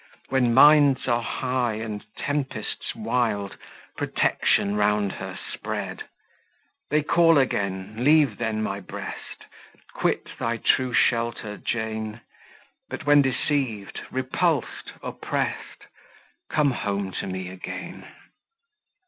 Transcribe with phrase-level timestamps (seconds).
[0.29, 3.55] When minds are high and tempests wild
[3.95, 6.05] Protection round her spread!
[6.89, 9.45] "They call again; leave then my breast;
[9.93, 12.21] Quit thy true shelter, Jane;
[12.89, 15.85] But when deceived, repulsed, opprest,
[16.49, 18.07] Come home to me again!"